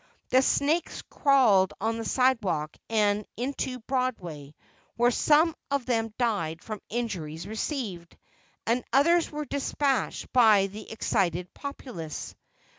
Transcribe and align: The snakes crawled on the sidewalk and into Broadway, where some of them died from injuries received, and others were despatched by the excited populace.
The 0.29 0.41
snakes 0.41 1.03
crawled 1.03 1.75
on 1.79 1.97
the 1.99 2.05
sidewalk 2.05 2.75
and 2.89 3.23
into 3.37 3.77
Broadway, 3.81 4.55
where 4.95 5.11
some 5.11 5.55
of 5.69 5.85
them 5.85 6.11
died 6.17 6.63
from 6.63 6.81
injuries 6.89 7.45
received, 7.45 8.17
and 8.65 8.83
others 8.91 9.29
were 9.31 9.45
despatched 9.45 10.33
by 10.33 10.65
the 10.65 10.91
excited 10.91 11.53
populace. 11.53 12.33